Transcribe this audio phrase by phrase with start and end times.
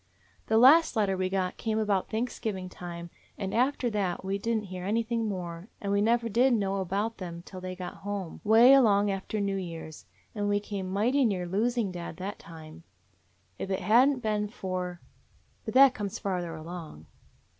[0.47, 4.65] The last letter we got came about Thanksgiving time, and after that we did n't
[4.65, 8.73] hear anything more, and we never did know about them till they got home, 'way
[8.73, 10.07] along after New Year's.
[10.33, 12.83] We came mighty 205 DOG HEROES OF MANY LANDS near losing dad that time.
[13.59, 15.01] If it had n't been for—
[15.65, 17.05] but that comes farther along.